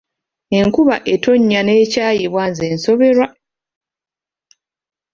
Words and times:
Enkuba 0.59 0.95
etonnya 1.13 1.59
n’ekyayibwa 1.63 2.43
nze 2.49 2.65
nsoberwa. 2.75 3.27